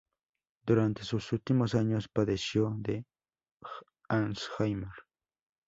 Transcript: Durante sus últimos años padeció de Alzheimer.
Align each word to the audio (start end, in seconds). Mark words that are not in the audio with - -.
Durante 0.65 1.03
sus 1.03 1.31
últimos 1.31 1.75
años 1.75 2.07
padeció 2.09 2.73
de 2.79 3.05
Alzheimer. 4.09 4.89